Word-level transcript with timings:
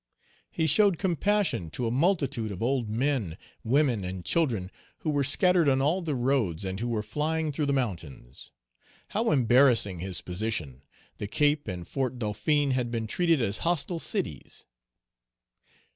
He 0.49 0.65
showed 0.65 0.97
compassion 0.97 1.69
to 1.77 1.85
a 1.85 1.91
multitude 1.91 2.51
of 2.51 2.63
old 2.63 2.89
men, 2.89 3.37
women, 3.63 4.03
and 4.03 4.25
children, 4.25 4.71
who 5.01 5.11
were 5.11 5.23
scattered 5.23 5.69
on 5.69 5.79
all 5.79 6.01
the 6.01 6.15
roads, 6.15 6.65
and 6.65 6.79
who 6.79 6.87
were 6.87 7.03
flying 7.03 7.51
through 7.51 7.67
the 7.67 7.73
mountains. 7.73 8.51
How 9.09 9.29
embarrassing 9.29 9.99
his 9.99 10.21
position: 10.21 10.81
the 11.19 11.27
Cape 11.27 11.67
and 11.67 11.87
Fort 11.87 12.17
Dauphin 12.17 12.71
had 12.71 12.89
been 12.89 13.05
treated 13.05 13.43
as 13.43 13.59
hostile 13.59 13.99
cities. 13.99 14.65